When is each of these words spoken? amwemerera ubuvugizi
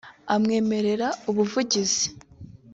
amwemerera 0.33 1.07
ubuvugizi 1.29 2.05